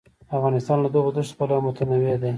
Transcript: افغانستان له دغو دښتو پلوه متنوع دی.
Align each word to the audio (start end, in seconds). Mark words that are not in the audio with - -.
افغانستان 0.37 0.77
له 0.81 0.89
دغو 0.95 1.09
دښتو 1.17 1.37
پلوه 1.39 1.63
متنوع 1.65 2.15
دی. 2.21 2.29